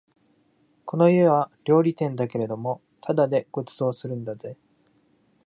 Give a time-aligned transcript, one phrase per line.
[0.83, 4.57] この家は料理店だけれどもただでご馳走するんだぜ